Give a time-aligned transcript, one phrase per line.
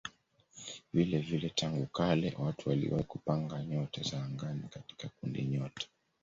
[0.93, 5.87] Vilevile tangu kale watu waliwahi kupanga nyota za angani katika kundinyota.